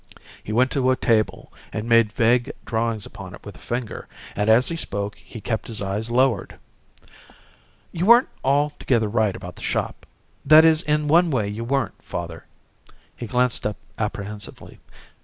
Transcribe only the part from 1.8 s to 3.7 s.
made vague drawings upon it with a